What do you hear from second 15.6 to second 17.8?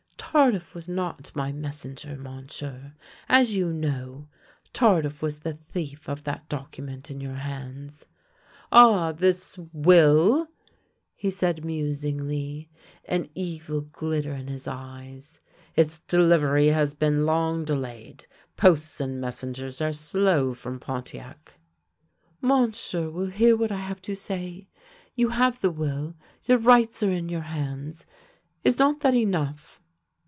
Its delivery has been long